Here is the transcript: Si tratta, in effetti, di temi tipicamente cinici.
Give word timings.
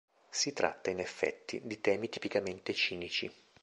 Si 0.31 0.51
tratta, 0.51 0.89
in 0.89 0.97
effetti, 0.97 1.61
di 1.63 1.79
temi 1.79 2.09
tipicamente 2.09 2.73
cinici. 2.73 3.31